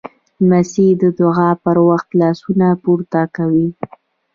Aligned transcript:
لمسی 0.43 0.87
د 1.01 1.03
دعا 1.19 1.49
پر 1.63 1.77
وخت 1.89 2.09
لاسونه 2.21 2.67
پورته 2.83 3.21
کوي. 3.35 3.67